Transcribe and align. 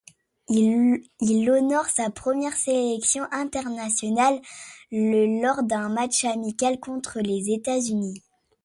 Il 0.49 1.49
honore 1.51 1.85
sa 1.85 2.09
première 2.09 2.55
sélection 2.55 3.21
internationale 3.31 4.41
le 4.91 5.39
lors 5.43 5.61
d'un 5.61 5.89
match 5.89 6.25
amical 6.25 6.79
contre 6.79 7.19
les 7.19 7.51
États-Unis. 7.53 8.23